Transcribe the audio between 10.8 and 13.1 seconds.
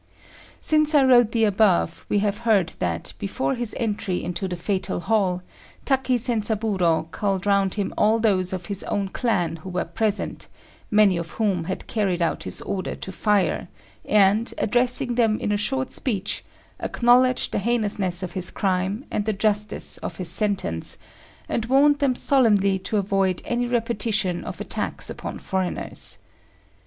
many of whom had carried out his order